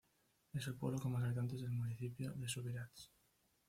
Es 0.53 0.65
el 0.65 0.73
pueblo 0.77 0.97
con 0.99 1.11
mas 1.11 1.23
habitantes 1.23 1.61
del 1.61 1.69
municipio 1.69 2.33
de 2.33 2.47
Subirats. 2.47 3.11